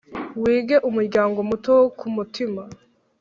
wige 0.41 0.75
umuryango 0.89 1.37
muto 1.49 1.69
wo 1.79 1.85
kumutima. 1.99 2.61